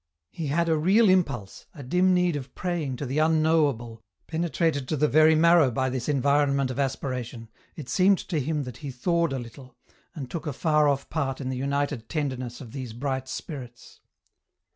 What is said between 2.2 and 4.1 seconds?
of praying to the Unknowable,